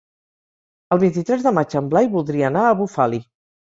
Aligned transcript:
El 0.95 1.03
vint-i-tres 1.03 1.45
de 1.51 1.55
maig 1.59 1.79
en 1.85 1.95
Blai 1.95 2.13
voldria 2.19 2.53
anar 2.53 2.69
a 2.69 2.77
Bufali. 2.85 3.27